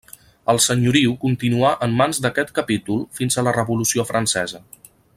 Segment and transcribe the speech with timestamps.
[0.53, 4.65] El senyoriu continuà en mans d'aquest capítol fins a la Revolució Francesa.